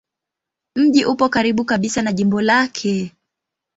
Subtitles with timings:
[0.75, 3.11] Mji upo karibu kabisa na jimbo lake.